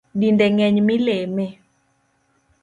Dinde 0.19 0.45
ngeny 0.53 0.77
mileme 0.87 1.45